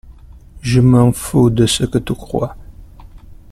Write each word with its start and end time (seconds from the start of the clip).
Je 0.61 0.79
m’en 0.81 1.11
fous 1.11 1.51
de 1.51 1.67
ce 1.67 1.83
que 1.85 1.99
tu 1.99 2.15
crois. 2.15 2.55